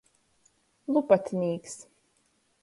[0.95, 1.77] Lupatnīks.